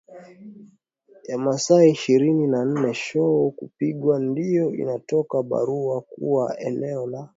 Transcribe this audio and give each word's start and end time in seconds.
ya 1.27 1.37
masaa 1.37 1.83
ishirini 1.85 2.47
na 2.47 2.65
nne 2.65 2.93
shoo 2.93 3.51
kupigwa 3.51 4.19
ndio 4.19 4.75
inatoka 4.75 5.43
barua 5.43 6.01
kuwa 6.01 6.59
eneo 6.59 7.07
la 7.07 7.29